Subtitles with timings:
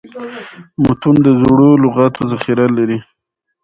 [0.83, 2.97] متون د زړو لغاتو ذخیره لري.